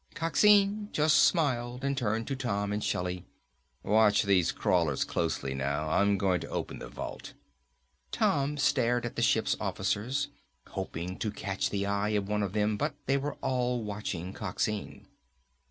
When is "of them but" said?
12.41-12.95